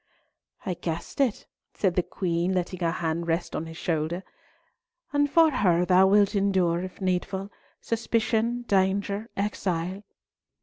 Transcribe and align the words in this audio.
"I 0.65 0.73
guessed 0.73 1.21
it," 1.21 1.45
said 1.75 1.93
the 1.93 2.01
Queen, 2.01 2.53
letting 2.53 2.79
her 2.79 2.89
hand 2.89 3.27
rest 3.27 3.55
on 3.55 3.67
his 3.67 3.77
shoulder. 3.77 4.23
"And 5.13 5.29
for 5.29 5.51
her 5.51 5.85
thou 5.85 6.07
wilt 6.07 6.33
endure, 6.33 6.81
if 6.81 6.99
needful, 6.99 7.51
suspicion, 7.81 8.63
danger, 8.63 9.29
exile?" 9.37 10.01